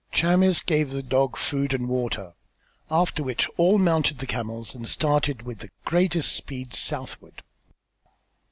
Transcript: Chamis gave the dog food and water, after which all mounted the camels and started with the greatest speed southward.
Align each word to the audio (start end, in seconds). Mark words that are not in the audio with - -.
Chamis 0.11 0.63
gave 0.65 0.89
the 0.89 1.03
dog 1.03 1.37
food 1.37 1.75
and 1.75 1.87
water, 1.87 2.33
after 2.89 3.21
which 3.21 3.47
all 3.55 3.77
mounted 3.77 4.17
the 4.17 4.25
camels 4.25 4.73
and 4.73 4.87
started 4.87 5.43
with 5.43 5.59
the 5.59 5.69
greatest 5.85 6.35
speed 6.35 6.73
southward. 6.73 7.43